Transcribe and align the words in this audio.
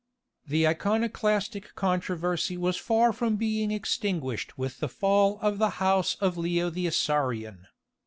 The 0.47 0.67
Iconoclastic 0.67 1.75
controversy 1.75 2.57
was 2.57 2.75
far 2.75 3.13
from 3.13 3.35
being 3.35 3.69
extinguished 3.69 4.57
with 4.57 4.79
the 4.79 4.89
fall 4.89 5.37
of 5.43 5.59
the 5.59 5.69
house 5.77 6.15
of 6.19 6.37
Leo 6.39 6.71
the 6.71 6.87
Isaurian. 6.87 7.67